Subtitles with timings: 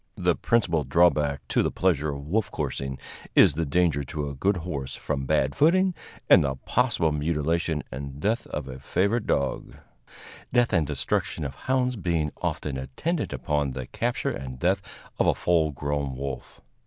[0.17, 2.97] The principal drawback to the pleasure of wolf coursing
[3.35, 5.93] is the danger to a good horse from bad footing,
[6.27, 9.75] and the possible mutilation and death of a favorite dog
[10.51, 14.81] death and destruction of hounds being often attendant upon the capture and death
[15.19, 16.61] of a full grown wolf.